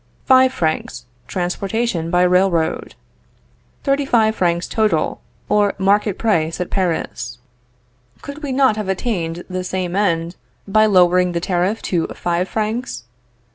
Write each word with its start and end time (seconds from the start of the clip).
5" 0.25 0.59
transportation 1.27 2.09
by 2.09 2.23
railroad. 2.23 2.95
35 3.83 4.35
francs 4.35 4.67
total, 4.67 5.21
or 5.47 5.75
market 5.77 6.17
price 6.17 6.59
at 6.59 6.71
Paris. 6.71 7.37
Could 8.23 8.41
we 8.41 8.51
not 8.51 8.77
have 8.77 8.89
attained 8.89 9.43
the 9.47 9.63
same 9.63 9.95
end 9.95 10.37
by 10.67 10.87
lowering 10.87 11.33
the 11.33 11.39
tariff 11.39 11.83
to 11.83 12.07
five 12.15 12.47
francs? 12.49 13.03